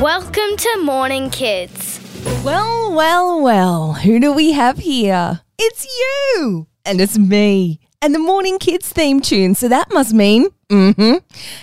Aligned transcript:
Welcome 0.00 0.56
to 0.56 0.80
Morning 0.82 1.28
Kids. 1.28 2.00
Well, 2.42 2.90
well, 2.94 3.42
well, 3.42 3.92
who 3.92 4.18
do 4.18 4.32
we 4.32 4.52
have 4.52 4.78
here? 4.78 5.42
It's 5.58 5.84
you! 5.84 6.68
And 6.86 7.02
it's 7.02 7.18
me. 7.18 7.80
And 8.00 8.14
the 8.14 8.18
Morning 8.18 8.58
Kids 8.58 8.88
theme 8.88 9.20
tune, 9.20 9.54
so 9.54 9.68
that 9.68 9.92
must 9.92 10.14
mean, 10.14 10.48
mm-hmm, 10.70 11.16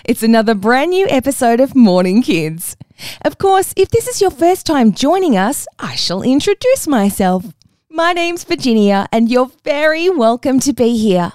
it's 0.05 0.21
another 0.21 0.53
brand 0.53 0.91
new 0.91 1.07
episode 1.09 1.59
of 1.59 1.75
Morning 1.75 2.21
Kids. 2.21 2.77
Of 3.25 3.39
course, 3.39 3.73
if 3.75 3.89
this 3.89 4.07
is 4.07 4.21
your 4.21 4.29
first 4.29 4.67
time 4.67 4.91
joining 4.91 5.35
us, 5.35 5.65
I 5.79 5.95
shall 5.95 6.21
introduce 6.21 6.85
myself. 6.85 7.43
My 7.89 8.13
name's 8.13 8.43
Virginia, 8.43 9.07
and 9.11 9.31
you're 9.31 9.49
very 9.63 10.11
welcome 10.11 10.59
to 10.59 10.73
be 10.73 10.95
here. 10.95 11.31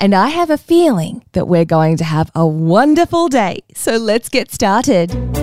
And 0.00 0.14
I 0.14 0.28
have 0.28 0.48
a 0.48 0.56
feeling 0.56 1.22
that 1.32 1.48
we're 1.48 1.66
going 1.66 1.98
to 1.98 2.04
have 2.04 2.30
a 2.34 2.46
wonderful 2.46 3.28
day. 3.28 3.60
So 3.74 3.98
let's 3.98 4.30
get 4.30 4.50
started. 4.50 5.35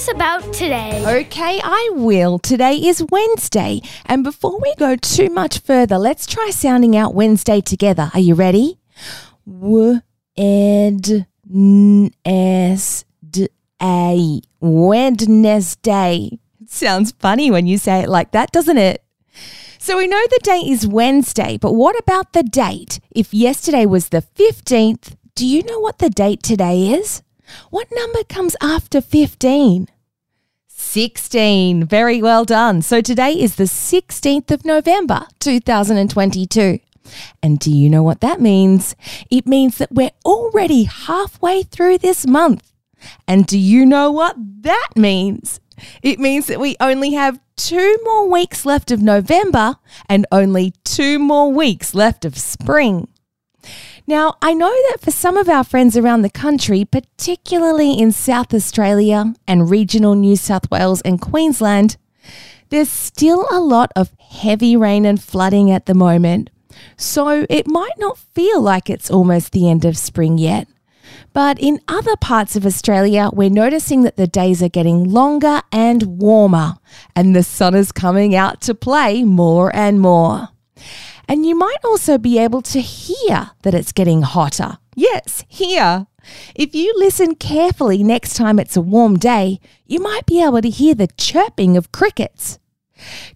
Us 0.00 0.08
about 0.08 0.54
today. 0.54 1.04
Okay, 1.20 1.60
I 1.62 1.90
will. 1.92 2.38
Today 2.38 2.76
is 2.76 3.04
Wednesday. 3.10 3.82
And 4.06 4.24
before 4.24 4.58
we 4.58 4.74
go 4.76 4.96
too 4.96 5.28
much 5.28 5.58
further, 5.58 5.98
let's 5.98 6.26
try 6.26 6.48
sounding 6.48 6.96
out 6.96 7.14
Wednesday 7.14 7.60
together. 7.60 8.10
Are 8.14 8.20
you 8.20 8.34
ready? 8.34 8.78
W 9.46 10.00
ed 10.38 11.26
n 11.52 12.10
s 12.24 13.04
d 13.28 13.50
a 13.82 14.40
Wednesday. 14.60 16.30
It 16.62 16.70
sounds 16.70 17.12
funny 17.12 17.50
when 17.50 17.66
you 17.66 17.76
say 17.76 18.00
it 18.00 18.08
like 18.08 18.30
that, 18.30 18.52
doesn't 18.52 18.78
it? 18.78 19.04
So 19.78 19.98
we 19.98 20.06
know 20.06 20.24
the 20.30 20.40
date 20.42 20.66
is 20.66 20.86
Wednesday, 20.86 21.58
but 21.58 21.74
what 21.74 21.98
about 21.98 22.32
the 22.32 22.42
date? 22.42 23.00
If 23.10 23.34
yesterday 23.34 23.84
was 23.84 24.08
the 24.08 24.22
15th, 24.22 25.16
do 25.34 25.46
you 25.46 25.62
know 25.64 25.78
what 25.78 25.98
the 25.98 26.08
date 26.08 26.42
today 26.42 26.88
is? 26.88 27.22
What 27.70 27.88
number 27.92 28.24
comes 28.24 28.56
after 28.60 29.00
15? 29.00 29.88
16. 30.68 31.84
Very 31.84 32.22
well 32.22 32.44
done. 32.44 32.82
So 32.82 33.00
today 33.00 33.32
is 33.32 33.56
the 33.56 33.64
16th 33.64 34.50
of 34.50 34.64
November, 34.64 35.26
2022. 35.38 36.80
And 37.42 37.58
do 37.58 37.70
you 37.70 37.88
know 37.88 38.02
what 38.02 38.20
that 38.20 38.40
means? 38.40 38.96
It 39.30 39.46
means 39.46 39.78
that 39.78 39.92
we're 39.92 40.10
already 40.24 40.84
halfway 40.84 41.62
through 41.62 41.98
this 41.98 42.26
month. 42.26 42.72
And 43.26 43.46
do 43.46 43.58
you 43.58 43.86
know 43.86 44.10
what 44.10 44.36
that 44.62 44.90
means? 44.96 45.60
It 46.02 46.18
means 46.18 46.46
that 46.46 46.60
we 46.60 46.76
only 46.80 47.12
have 47.12 47.40
two 47.56 47.98
more 48.04 48.28
weeks 48.28 48.64
left 48.64 48.90
of 48.90 49.02
November 49.02 49.76
and 50.08 50.26
only 50.32 50.72
two 50.84 51.18
more 51.18 51.52
weeks 51.52 51.94
left 51.94 52.24
of 52.24 52.36
spring. 52.36 53.08
Now, 54.10 54.34
I 54.42 54.54
know 54.54 54.74
that 54.90 55.00
for 55.00 55.12
some 55.12 55.36
of 55.36 55.48
our 55.48 55.62
friends 55.62 55.96
around 55.96 56.22
the 56.22 56.30
country, 56.30 56.84
particularly 56.84 57.92
in 57.92 58.10
South 58.10 58.52
Australia 58.52 59.34
and 59.46 59.70
regional 59.70 60.16
New 60.16 60.34
South 60.34 60.68
Wales 60.68 61.00
and 61.02 61.20
Queensland, 61.20 61.96
there's 62.70 62.88
still 62.88 63.46
a 63.52 63.60
lot 63.60 63.92
of 63.94 64.10
heavy 64.18 64.74
rain 64.76 65.06
and 65.06 65.22
flooding 65.22 65.70
at 65.70 65.86
the 65.86 65.94
moment. 65.94 66.50
So 66.96 67.46
it 67.48 67.68
might 67.68 67.98
not 67.98 68.18
feel 68.18 68.60
like 68.60 68.90
it's 68.90 69.12
almost 69.12 69.52
the 69.52 69.70
end 69.70 69.84
of 69.84 69.96
spring 69.96 70.38
yet. 70.38 70.66
But 71.32 71.60
in 71.60 71.78
other 71.86 72.16
parts 72.16 72.56
of 72.56 72.66
Australia, 72.66 73.30
we're 73.32 73.48
noticing 73.48 74.02
that 74.02 74.16
the 74.16 74.26
days 74.26 74.60
are 74.60 74.68
getting 74.68 75.04
longer 75.04 75.62
and 75.70 76.18
warmer, 76.20 76.78
and 77.14 77.36
the 77.36 77.44
sun 77.44 77.76
is 77.76 77.92
coming 77.92 78.34
out 78.34 78.60
to 78.62 78.74
play 78.74 79.22
more 79.22 79.70
and 79.72 80.00
more. 80.00 80.48
And 81.30 81.46
you 81.46 81.54
might 81.54 81.78
also 81.84 82.18
be 82.18 82.40
able 82.40 82.60
to 82.62 82.80
hear 82.80 83.52
that 83.62 83.72
it's 83.72 83.92
getting 83.92 84.22
hotter. 84.22 84.78
Yes, 84.96 85.44
hear. 85.46 86.08
If 86.56 86.74
you 86.74 86.92
listen 86.96 87.36
carefully 87.36 88.02
next 88.02 88.34
time 88.34 88.58
it's 88.58 88.76
a 88.76 88.80
warm 88.80 89.16
day, 89.16 89.60
you 89.86 90.00
might 90.00 90.26
be 90.26 90.42
able 90.42 90.60
to 90.60 90.68
hear 90.68 90.92
the 90.92 91.06
chirping 91.06 91.76
of 91.76 91.92
crickets. 91.92 92.58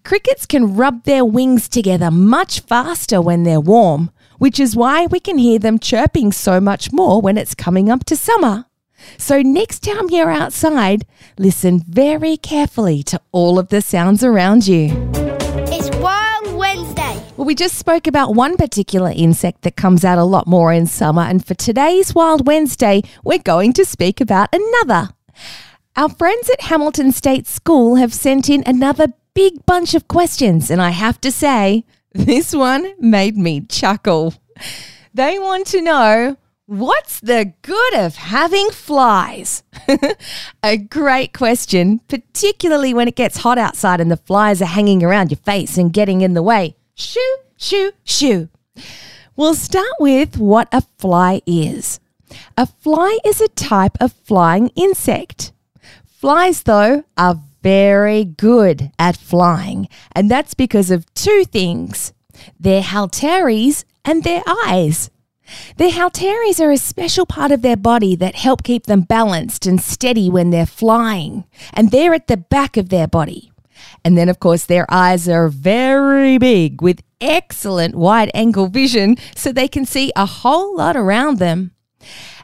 Crickets 0.03 0.45
can 0.45 0.75
rub 0.75 1.05
their 1.05 1.23
wings 1.23 1.69
together 1.69 2.11
much 2.11 2.59
faster 2.59 3.21
when 3.21 3.43
they're 3.43 3.61
warm, 3.61 4.11
which 4.39 4.59
is 4.59 4.75
why 4.75 5.05
we 5.05 5.21
can 5.21 5.37
hear 5.37 5.57
them 5.57 5.79
chirping 5.79 6.33
so 6.33 6.59
much 6.59 6.91
more 6.91 7.21
when 7.21 7.37
it's 7.37 7.55
coming 7.55 7.89
up 7.89 8.03
to 8.03 8.17
summer. 8.17 8.65
So, 9.17 9.41
next 9.41 9.83
time 9.83 10.09
you're 10.09 10.29
outside, 10.29 11.05
listen 11.37 11.79
very 11.87 12.35
carefully 12.35 13.03
to 13.03 13.21
all 13.31 13.57
of 13.57 13.69
the 13.69 13.81
sounds 13.81 14.21
around 14.21 14.67
you. 14.67 15.14
Well, 17.45 17.49
we 17.49 17.53
just 17.53 17.77
spoke 17.77 18.07
about 18.07 18.33
one 18.33 18.57
particular 18.57 19.13
insect 19.15 19.61
that 19.61 19.75
comes 19.75 20.03
out 20.03 20.17
a 20.17 20.23
lot 20.23 20.47
more 20.47 20.73
in 20.73 20.87
summer, 20.87 21.21
and 21.21 21.45
for 21.45 21.53
today's 21.53 22.15
Wild 22.15 22.47
Wednesday, 22.47 23.03
we're 23.23 23.37
going 23.37 23.71
to 23.73 23.85
speak 23.85 24.19
about 24.19 24.49
another. 24.51 25.09
Our 25.95 26.09
friends 26.09 26.49
at 26.49 26.61
Hamilton 26.61 27.11
State 27.11 27.45
School 27.45 27.97
have 27.97 28.15
sent 28.15 28.49
in 28.49 28.63
another 28.65 29.13
big 29.35 29.63
bunch 29.67 29.93
of 29.93 30.07
questions, 30.07 30.71
and 30.71 30.81
I 30.81 30.89
have 30.89 31.21
to 31.21 31.31
say, 31.31 31.85
this 32.13 32.51
one 32.51 32.95
made 32.97 33.37
me 33.37 33.61
chuckle. 33.61 34.33
They 35.13 35.37
want 35.37 35.67
to 35.67 35.83
know 35.83 36.37
what's 36.65 37.19
the 37.19 37.53
good 37.61 37.93
of 37.93 38.15
having 38.15 38.71
flies? 38.71 39.61
a 40.63 40.77
great 40.77 41.31
question, 41.31 41.99
particularly 42.07 42.95
when 42.95 43.07
it 43.07 43.15
gets 43.15 43.37
hot 43.37 43.59
outside 43.59 44.01
and 44.01 44.09
the 44.09 44.17
flies 44.17 44.63
are 44.63 44.65
hanging 44.65 45.03
around 45.03 45.29
your 45.29 45.37
face 45.37 45.77
and 45.77 45.93
getting 45.93 46.21
in 46.21 46.33
the 46.33 46.41
way. 46.41 46.75
Shoo, 46.97 47.37
shoo, 47.57 47.91
shoo. 48.05 48.47
We'll 49.35 49.53
start 49.53 49.95
with 49.99 50.37
what 50.37 50.69
a 50.71 50.81
fly 50.97 51.41
is. 51.45 51.99
A 52.57 52.65
fly 52.65 53.19
is 53.25 53.41
a 53.41 53.49
type 53.49 53.97
of 53.99 54.13
flying 54.13 54.69
insect. 54.77 55.51
Flies, 56.05 56.63
though, 56.63 57.03
are 57.17 57.41
very 57.61 58.23
good 58.23 58.91
at 58.97 59.17
flying, 59.17 59.89
and 60.13 60.31
that's 60.31 60.53
because 60.53 60.89
of 60.89 61.13
two 61.13 61.43
things 61.43 62.13
their 62.57 62.81
halteres 62.81 63.83
and 64.05 64.23
their 64.23 64.43
eyes. 64.47 65.09
Their 65.75 65.91
halteres 65.91 66.61
are 66.61 66.71
a 66.71 66.77
special 66.77 67.25
part 67.25 67.51
of 67.51 67.61
their 67.61 67.77
body 67.77 68.15
that 68.15 68.35
help 68.35 68.63
keep 68.63 68.85
them 68.85 69.01
balanced 69.01 69.65
and 69.65 69.81
steady 69.81 70.29
when 70.29 70.49
they're 70.49 70.65
flying, 70.65 71.43
and 71.73 71.91
they're 71.91 72.13
at 72.13 72.27
the 72.27 72.37
back 72.37 72.77
of 72.77 72.87
their 72.87 73.07
body. 73.07 73.51
And 74.03 74.17
then, 74.17 74.29
of 74.29 74.39
course, 74.39 74.65
their 74.65 74.85
eyes 74.89 75.27
are 75.27 75.49
very 75.49 76.37
big 76.37 76.81
with 76.81 77.01
excellent 77.21 77.95
wide 77.95 78.31
angle 78.33 78.67
vision 78.67 79.17
so 79.35 79.51
they 79.51 79.67
can 79.67 79.85
see 79.85 80.11
a 80.15 80.25
whole 80.25 80.75
lot 80.75 80.95
around 80.95 81.39
them. 81.39 81.71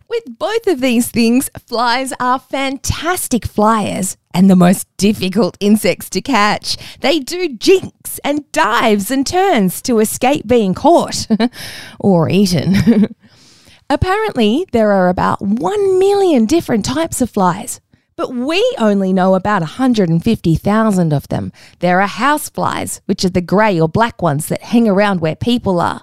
With 0.09 0.37
both 0.37 0.67
of 0.67 0.81
these 0.81 1.09
things, 1.09 1.49
flies 1.67 2.11
are 2.19 2.37
fantastic 2.37 3.45
flyers 3.45 4.17
and 4.33 4.49
the 4.49 4.57
most 4.57 4.85
difficult 4.97 5.55
insects 5.61 6.09
to 6.09 6.21
catch. 6.21 6.75
They 6.99 7.19
do 7.19 7.47
jinks 7.47 8.19
and 8.21 8.51
dives 8.51 9.09
and 9.09 9.25
turns 9.25 9.81
to 9.83 9.99
escape 9.99 10.47
being 10.47 10.73
caught 10.73 11.27
or 11.99 12.29
eaten. 12.29 13.15
Apparently, 13.89 14.65
there 14.73 14.91
are 14.91 15.07
about 15.07 15.41
1 15.41 15.99
million 15.99 16.45
different 16.45 16.83
types 16.83 17.21
of 17.21 17.29
flies, 17.29 17.79
but 18.21 18.35
we 18.35 18.63
only 18.77 19.11
know 19.11 19.33
about 19.33 19.63
150,000 19.63 21.11
of 21.11 21.27
them. 21.29 21.51
There 21.79 21.99
are 22.01 22.07
house 22.07 22.49
flies, 22.49 23.01
which 23.05 23.25
are 23.25 23.31
the 23.31 23.41
grey 23.41 23.81
or 23.81 23.89
black 23.89 24.21
ones 24.21 24.45
that 24.45 24.61
hang 24.61 24.87
around 24.87 25.21
where 25.21 25.35
people 25.35 25.81
are. 25.81 26.01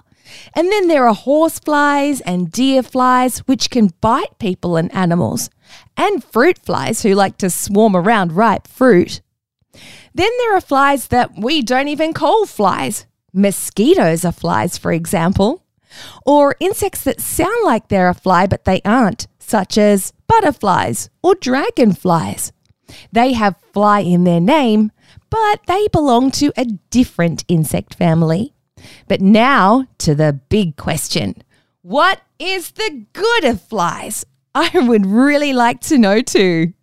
And 0.53 0.69
then 0.69 0.89
there 0.89 1.07
are 1.07 1.13
horse 1.13 1.59
flies 1.59 2.19
and 2.19 2.51
deer 2.51 2.83
flies, 2.83 3.39
which 3.47 3.69
can 3.69 3.93
bite 4.01 4.37
people 4.37 4.75
and 4.75 4.93
animals, 4.93 5.49
and 5.95 6.21
fruit 6.21 6.59
flies 6.59 7.03
who 7.03 7.15
like 7.15 7.37
to 7.37 7.49
swarm 7.49 7.95
around 7.95 8.33
ripe 8.33 8.67
fruit. 8.67 9.21
Then 10.13 10.31
there 10.39 10.57
are 10.57 10.61
flies 10.61 11.07
that 11.07 11.37
we 11.37 11.61
don't 11.61 11.87
even 11.87 12.11
call 12.11 12.45
flies. 12.45 13.05
Mosquitoes 13.31 14.25
are 14.25 14.33
flies, 14.33 14.77
for 14.77 14.91
example. 14.91 15.63
Or 16.25 16.57
insects 16.59 17.01
that 17.05 17.21
sound 17.21 17.63
like 17.63 17.87
they're 17.87 18.09
a 18.09 18.13
fly 18.13 18.45
but 18.45 18.65
they 18.65 18.81
aren't, 18.83 19.27
such 19.49 19.77
as 19.77 20.13
butterflies 20.27 21.09
or 21.23 21.35
dragonflies. 21.35 22.51
They 23.11 23.33
have 23.33 23.55
fly 23.73 23.99
in 24.01 24.23
their 24.23 24.39
name, 24.39 24.91
but 25.29 25.61
they 25.67 25.87
belong 25.89 26.31
to 26.31 26.51
a 26.55 26.65
different 26.89 27.43
insect 27.47 27.95
family. 27.95 28.53
But 29.07 29.21
now 29.21 29.85
to 29.99 30.15
the 30.15 30.39
big 30.49 30.77
question 30.77 31.35
What 31.81 32.21
is 32.39 32.71
the 32.71 33.05
good 33.13 33.43
of 33.43 33.61
flies? 33.61 34.25
I 34.55 34.71
would 34.73 35.05
really 35.05 35.53
like 35.53 35.81
to 35.81 35.97
know 35.97 36.21
too. 36.21 36.73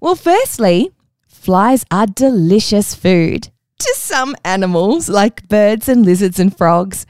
Well, 0.00 0.16
firstly, 0.16 0.90
flies 1.26 1.84
are 1.90 2.06
delicious 2.06 2.94
food 2.94 3.50
to 3.78 3.94
some 3.96 4.36
animals 4.44 5.08
like 5.08 5.48
birds 5.48 5.88
and 5.88 6.04
lizards 6.04 6.38
and 6.38 6.56
frogs. 6.56 7.06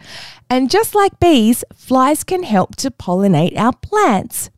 And 0.49 0.71
just 0.71 0.95
like 0.95 1.19
bees, 1.21 1.65
flies 1.75 2.25
can 2.25 2.43
help 2.43 2.77
to 2.77 2.91
pollinate 2.91 3.57
our 3.57 3.73
plants, 3.73 4.51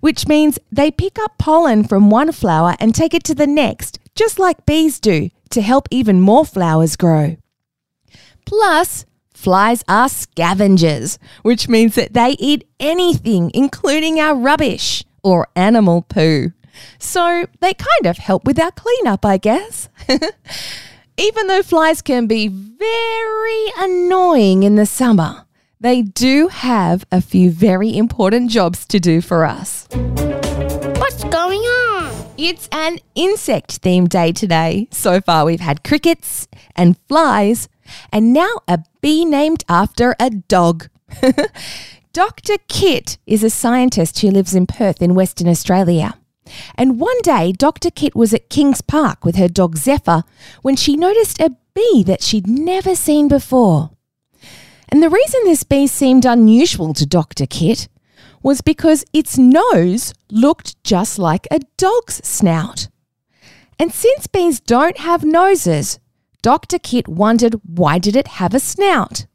which 0.00 0.26
means 0.26 0.58
they 0.70 0.90
pick 0.90 1.18
up 1.18 1.38
pollen 1.38 1.84
from 1.84 2.10
one 2.10 2.32
flower 2.32 2.76
and 2.78 2.94
take 2.94 3.14
it 3.14 3.24
to 3.24 3.34
the 3.34 3.46
next, 3.46 3.98
just 4.14 4.38
like 4.38 4.66
bees 4.66 5.00
do, 5.00 5.30
to 5.50 5.62
help 5.62 5.88
even 5.90 6.20
more 6.20 6.44
flowers 6.44 6.96
grow. 6.96 7.36
Plus, 8.44 9.04
flies 9.34 9.84
are 9.88 10.08
scavengers, 10.08 11.18
which 11.42 11.68
means 11.68 11.94
that 11.94 12.14
they 12.14 12.36
eat 12.38 12.66
anything, 12.80 13.50
including 13.54 14.18
our 14.20 14.34
rubbish 14.34 15.04
or 15.22 15.48
animal 15.56 16.02
poo. 16.02 16.52
So 16.98 17.46
they 17.60 17.74
kind 17.74 18.06
of 18.06 18.18
help 18.18 18.44
with 18.44 18.60
our 18.60 18.70
cleanup, 18.70 19.24
I 19.24 19.38
guess. 19.38 19.88
Even 21.18 21.46
though 21.46 21.62
flies 21.62 22.02
can 22.02 22.26
be 22.26 22.48
very 22.48 23.66
annoying 23.78 24.62
in 24.62 24.76
the 24.76 24.84
summer, 24.84 25.45
they 25.86 26.02
do 26.02 26.48
have 26.48 27.06
a 27.12 27.20
few 27.20 27.48
very 27.48 27.96
important 27.96 28.50
jobs 28.50 28.84
to 28.86 28.98
do 28.98 29.20
for 29.20 29.44
us. 29.44 29.86
What's 30.98 31.22
going 31.22 31.60
on? 31.60 32.26
It's 32.36 32.68
an 32.72 32.98
insect 33.14 33.82
themed 33.82 34.08
day 34.08 34.32
today. 34.32 34.88
So 34.90 35.20
far, 35.20 35.44
we've 35.44 35.60
had 35.60 35.84
crickets 35.84 36.48
and 36.74 36.98
flies, 37.06 37.68
and 38.12 38.32
now 38.32 38.62
a 38.66 38.80
bee 39.00 39.24
named 39.24 39.62
after 39.68 40.16
a 40.18 40.30
dog. 40.30 40.88
Dr. 42.12 42.56
Kit 42.66 43.18
is 43.24 43.44
a 43.44 43.50
scientist 43.50 44.18
who 44.18 44.30
lives 44.30 44.56
in 44.56 44.66
Perth 44.66 45.00
in 45.00 45.14
Western 45.14 45.46
Australia. 45.46 46.18
And 46.74 46.98
one 46.98 47.20
day, 47.22 47.52
Dr. 47.52 47.92
Kit 47.92 48.16
was 48.16 48.34
at 48.34 48.50
Kings 48.50 48.80
Park 48.80 49.24
with 49.24 49.36
her 49.36 49.48
dog 49.48 49.76
Zephyr 49.76 50.24
when 50.62 50.74
she 50.74 50.96
noticed 50.96 51.40
a 51.40 51.56
bee 51.74 52.02
that 52.04 52.22
she'd 52.22 52.48
never 52.48 52.96
seen 52.96 53.28
before. 53.28 53.90
And 54.88 55.02
the 55.02 55.10
reason 55.10 55.40
this 55.44 55.64
bee 55.64 55.86
seemed 55.86 56.24
unusual 56.24 56.94
to 56.94 57.06
Dr. 57.06 57.46
Kit 57.46 57.88
was 58.42 58.60
because 58.60 59.04
its 59.12 59.36
nose 59.36 60.14
looked 60.30 60.82
just 60.84 61.18
like 61.18 61.48
a 61.50 61.60
dog's 61.76 62.26
snout. 62.26 62.88
And 63.78 63.92
since 63.92 64.26
bees 64.26 64.60
don't 64.60 64.98
have 64.98 65.24
noses, 65.24 65.98
Dr. 66.42 66.78
Kit 66.78 67.08
wondered 67.08 67.60
why 67.64 67.98
did 67.98 68.14
it 68.16 68.28
have 68.28 68.54
a 68.54 68.60
snout? 68.60 69.26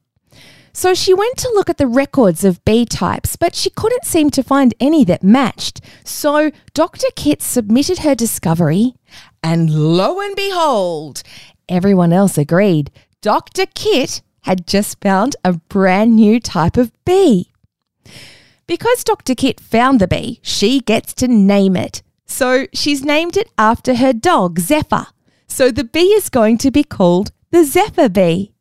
So 0.74 0.94
she 0.94 1.14
went 1.14 1.38
to 1.40 1.52
look 1.54 1.70
at 1.70 1.78
the 1.78 1.88
records 1.88 2.46
of 2.46 2.64
bee 2.64 2.86
types, 2.86 3.36
but 3.36 3.54
she 3.56 3.70
couldn't 3.70 4.06
seem 4.06 4.30
to 4.32 4.44
find 4.44 4.74
any 4.80 5.04
that 5.04 5.22
matched. 5.22 5.82
So 6.06 6.52
Dr. 6.74 7.08
Kit 7.16 7.42
submitted 7.42 8.00
her 8.00 8.16
discovery, 8.16 8.96
and 9.44 9.70
lo 9.70 10.22
and 10.22 10.36
behold, 10.36 11.24
everyone 11.68 12.14
else 12.14 12.38
agreed. 12.38 12.90
Dr. 13.22 13.66
Kit 13.76 14.22
had 14.44 14.68
just 14.68 15.02
found 15.02 15.36
a 15.44 15.54
brand 15.54 16.16
new 16.16 16.40
type 16.40 16.78
of 16.78 16.92
bee. 17.06 17.52
Because 18.68 19.04
Dr. 19.04 19.36
Kit 19.36 19.60
found 19.60 20.00
the 20.00 20.08
bee, 20.08 20.40
she 20.42 20.80
gets 20.80 21.14
to 21.16 21.28
name 21.28 21.76
it. 21.76 22.02
So 22.26 22.68
she's 22.74 23.04
named 23.04 23.36
it 23.36 23.50
after 23.58 23.96
her 23.96 24.14
dog, 24.14 24.60
Zephyr. 24.60 25.08
So 25.48 25.70
the 25.70 25.84
bee 25.84 26.14
is 26.14 26.30
going 26.30 26.58
to 26.60 26.72
be 26.72 26.84
called 26.84 27.32
the 27.52 27.66
Zephyr 27.66 28.08
bee. 28.08 28.54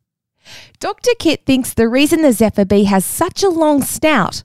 Dr. 0.80 1.12
Kit 1.18 1.46
thinks 1.46 1.72
the 1.72 1.88
reason 1.88 2.22
the 2.22 2.32
Zephyr 2.32 2.64
bee 2.64 2.84
has 2.84 3.04
such 3.04 3.42
a 3.42 3.48
long 3.48 3.82
snout 3.82 4.42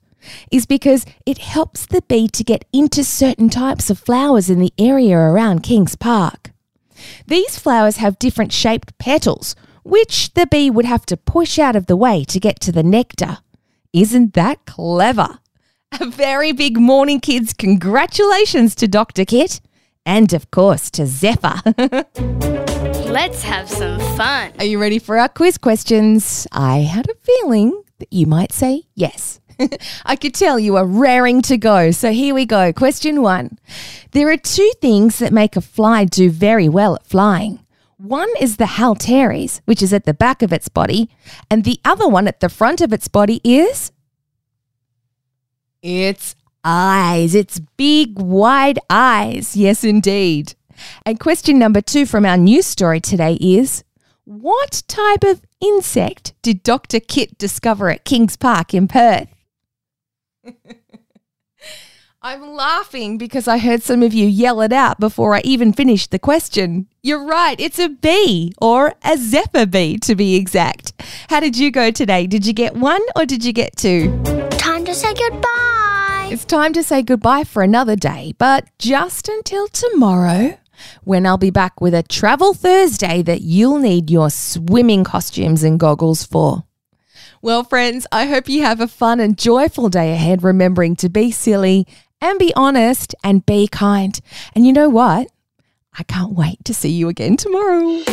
is 0.52 0.66
because 0.66 1.06
it 1.26 1.40
helps 1.40 1.86
the 1.86 2.02
bee 2.04 2.28
to 2.28 2.44
get 2.44 2.66
into 2.72 3.04
certain 3.04 3.50
types 3.50 3.90
of 3.90 4.00
flowers 4.00 4.50
in 4.50 4.60
the 4.60 4.74
area 4.78 5.18
around 5.18 5.64
Kings 5.64 5.96
Park. 5.96 6.52
These 7.28 7.60
flowers 7.60 7.98
have 7.98 8.20
different 8.20 8.52
shaped 8.52 8.98
petals, 8.98 9.56
which 9.86 10.34
the 10.34 10.48
bee 10.48 10.72
would 10.72 10.86
have 10.86 11.06
to 11.06 11.16
push 11.16 11.60
out 11.60 11.76
of 11.76 11.86
the 11.86 11.96
way 11.96 12.24
to 12.26 12.40
get 12.40 12.60
to 12.60 12.72
the 12.72 12.84
nectar. 12.84 13.38
Isn't 13.94 14.34
that 14.34 14.66
clever? 14.66 15.40
A 16.00 16.08
very 16.08 16.52
big 16.52 16.78
morning, 16.78 17.20
kids. 17.20 17.54
Congratulations 17.54 18.74
to 18.76 18.88
Dr. 18.88 19.24
Kit. 19.26 19.62
And 20.04 20.34
of 20.34 20.50
course 20.50 20.90
to 20.92 21.06
Zephyr. 21.06 21.62
Let's 23.08 23.44
have 23.44 23.70
some 23.70 24.00
fun. 24.18 24.54
Are 24.58 24.66
you 24.66 24.82
ready 24.82 24.98
for 24.98 25.20
our 25.20 25.30
quiz 25.30 25.58
questions? 25.60 26.48
I 26.52 26.80
had 26.80 27.08
a 27.08 27.16
feeling 27.16 27.84
that 28.00 28.12
you 28.12 28.26
might 28.26 28.52
say 28.52 28.84
yes. 28.96 29.40
I 30.06 30.16
could 30.16 30.34
tell 30.34 30.60
you 30.60 30.76
are 30.78 30.86
raring 30.86 31.44
to 31.44 31.58
go. 31.58 31.92
So 31.92 32.12
here 32.12 32.34
we 32.34 32.46
go. 32.46 32.74
Question 32.74 33.22
one. 33.22 33.60
There 34.12 34.30
are 34.30 34.38
two 34.38 34.72
things 34.82 35.20
that 35.20 35.32
make 35.32 35.56
a 35.56 35.62
fly 35.62 36.06
do 36.06 36.30
very 36.30 36.68
well 36.68 36.96
at 36.96 37.06
flying. 37.06 37.65
One 37.98 38.30
is 38.42 38.58
the 38.58 38.66
halteres, 38.66 39.62
which 39.66 39.82
is 39.82 39.94
at 39.94 40.06
the 40.06 40.14
back 40.14 40.42
of 40.42 40.52
its 40.52 40.68
body, 40.68 41.10
and 41.50 41.64
the 41.64 41.80
other 41.86 42.08
one 42.08 42.28
at 42.28 42.42
the 42.42 42.50
front 42.50 42.82
of 42.82 42.92
its 42.92 43.08
body 43.08 43.40
is 43.44 43.92
its 45.82 46.36
eyes. 46.64 47.36
Its 47.36 47.60
big, 47.78 48.20
wide 48.20 48.80
eyes. 48.90 49.56
Yes, 49.56 49.84
indeed. 49.84 50.56
And 51.06 51.20
question 51.20 51.58
number 51.58 51.80
two 51.80 52.06
from 52.06 52.26
our 52.26 52.38
news 52.38 52.66
story 52.66 53.00
today 53.00 53.36
is 53.40 53.84
What 54.26 54.84
type 54.88 55.24
of 55.24 55.42
insect 55.62 56.34
did 56.42 56.64
Dr. 56.64 57.00
Kit 57.00 57.38
discover 57.38 57.90
at 57.90 58.04
Kings 58.04 58.36
Park 58.36 58.74
in 58.74 58.88
Perth? 58.88 59.30
I'm 62.28 62.56
laughing 62.56 63.20
because 63.20 63.48
I 63.48 63.60
heard 63.60 63.84
some 63.84 64.02
of 64.02 64.12
you 64.12 64.26
yell 64.26 64.60
it 64.62 64.74
out 64.74 65.00
before 65.00 65.36
I 65.36 65.42
even 65.44 65.72
finished 65.72 66.10
the 66.10 66.18
question. 66.18 66.88
You're 67.04 67.24
right, 67.24 67.60
it's 67.60 67.78
a 67.78 67.88
bee, 67.88 68.52
or 68.60 68.96
a 69.04 69.16
zephyr 69.16 69.68
bee 69.68 70.00
to 70.00 70.16
be 70.16 70.34
exact. 70.34 70.94
How 71.30 71.40
did 71.40 71.56
you 71.56 71.70
go 71.70 71.92
today? 71.92 72.26
Did 72.26 72.48
you 72.48 72.52
get 72.52 72.74
one 72.76 73.04
or 73.16 73.28
did 73.28 73.46
you 73.46 73.54
get 73.54 73.76
two? 73.76 74.24
Time 74.54 74.86
to 74.86 74.96
say 74.96 75.14
goodbye. 75.14 76.30
It's 76.32 76.46
time 76.46 76.74
to 76.74 76.82
say 76.82 77.04
goodbye 77.04 77.44
for 77.44 77.62
another 77.62 77.96
day, 77.96 78.34
but 78.40 78.66
just 78.80 79.30
until 79.30 79.68
tomorrow, 79.68 80.58
when 81.04 81.28
I'll 81.28 81.38
be 81.38 81.52
back 81.52 81.80
with 81.80 81.94
a 81.94 82.02
Travel 82.02 82.56
Thursday 82.56 83.22
that 83.22 83.42
you'll 83.42 83.78
need 83.78 84.10
your 84.10 84.32
swimming 84.32 85.04
costumes 85.04 85.62
and 85.62 85.80
goggles 85.80 86.24
for. 86.24 86.64
Well, 87.46 87.64
friends, 87.64 88.08
I 88.12 88.26
hope 88.26 88.50
you 88.50 88.64
have 88.64 88.82
a 88.82 88.88
fun 88.88 89.20
and 89.20 89.38
joyful 89.38 89.90
day 89.90 90.14
ahead, 90.14 90.42
remembering 90.42 90.96
to 90.96 91.10
be 91.10 91.30
silly 91.30 91.86
and 92.22 92.40
be 92.40 92.54
honest 92.56 93.16
and 93.24 93.46
be 93.46 93.68
kind. 93.68 94.20
And 94.54 94.66
you 94.66 94.74
know 94.74 94.90
what? 94.90 95.28
I 95.98 96.04
can't 96.04 96.34
wait 96.34 96.64
to 96.66 96.74
see 96.74 96.90
you 96.90 97.08
again 97.08 97.38
tomorrow. 97.38 98.04